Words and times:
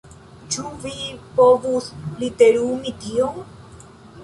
Ĉu 0.53 0.63
vi 0.85 0.93
povus 1.41 1.91
literumi 2.23 2.97
tion? 3.07 3.41